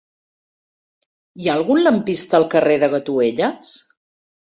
[1.43, 3.71] Hi ha algun lampista al carrer de Gatuelles?